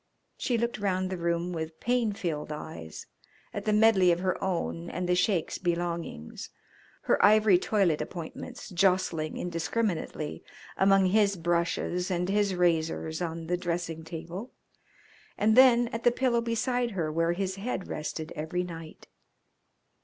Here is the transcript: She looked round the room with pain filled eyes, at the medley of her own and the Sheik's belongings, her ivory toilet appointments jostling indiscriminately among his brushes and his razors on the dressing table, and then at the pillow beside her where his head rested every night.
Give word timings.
She 0.35 0.57
looked 0.57 0.79
round 0.79 1.11
the 1.11 1.17
room 1.19 1.53
with 1.53 1.79
pain 1.79 2.11
filled 2.11 2.51
eyes, 2.51 3.05
at 3.53 3.65
the 3.65 3.71
medley 3.71 4.11
of 4.11 4.19
her 4.21 4.43
own 4.43 4.89
and 4.89 5.07
the 5.07 5.13
Sheik's 5.13 5.59
belongings, 5.59 6.49
her 7.03 7.23
ivory 7.23 7.59
toilet 7.59 8.01
appointments 8.01 8.69
jostling 8.69 9.37
indiscriminately 9.37 10.43
among 10.75 11.05
his 11.05 11.35
brushes 11.37 12.09
and 12.09 12.29
his 12.29 12.55
razors 12.55 13.21
on 13.21 13.45
the 13.45 13.57
dressing 13.57 14.03
table, 14.03 14.49
and 15.37 15.55
then 15.55 15.87
at 15.89 16.03
the 16.03 16.09
pillow 16.11 16.41
beside 16.41 16.89
her 16.97 17.11
where 17.11 17.33
his 17.33 17.57
head 17.57 17.87
rested 17.87 18.33
every 18.35 18.63
night. 18.63 19.05